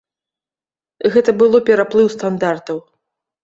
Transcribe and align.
Гэта 1.17 1.31
было 1.43 1.57
пераплыў 1.69 2.13
стандартаў. 2.17 2.85